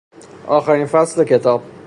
آخرین 0.47 0.85
فصل 0.85 1.23
کتاب 1.23 1.63